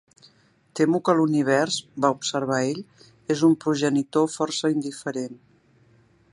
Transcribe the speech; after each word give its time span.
"Temo 0.79 1.01
que 1.09 1.13
l'univers", 1.19 1.77
va 2.05 2.11
observar 2.15 2.63
ell, 2.71 2.81
"és 3.37 3.45
un 3.49 3.55
progenitor 3.67 4.29
força 4.39 4.73
indiferent". 4.77 5.41